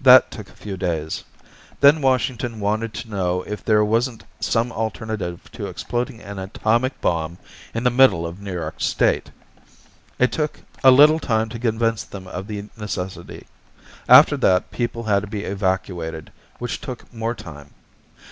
That 0.00 0.32
took 0.32 0.48
a 0.48 0.52
few 0.52 0.76
days. 0.76 1.22
Then 1.80 2.02
Washington 2.02 2.58
wanted 2.58 2.92
to 2.94 3.08
know 3.08 3.42
if 3.42 3.64
there 3.64 3.84
wasn't 3.84 4.24
some 4.40 4.72
alternative 4.72 5.48
to 5.52 5.68
exploding 5.68 6.20
an 6.20 6.40
atomic 6.40 7.00
bomb 7.00 7.38
in 7.72 7.84
the 7.84 7.90
middle 7.90 8.26
of 8.26 8.40
New 8.40 8.52
York 8.52 8.80
State. 8.80 9.30
It 10.18 10.32
took 10.32 10.62
a 10.82 10.90
little 10.90 11.20
time 11.20 11.48
to 11.50 11.58
convince 11.60 12.02
them 12.02 12.26
of 12.26 12.48
the 12.48 12.68
necessity. 12.76 13.46
After 14.08 14.36
that, 14.38 14.72
people 14.72 15.04
had 15.04 15.20
to 15.20 15.28
be 15.28 15.44
evacuated, 15.44 16.32
which 16.58 16.80
took 16.80 17.14
more 17.14 17.36
time. 17.36 17.70